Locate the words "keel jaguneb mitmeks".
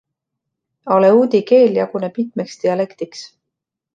1.51-2.57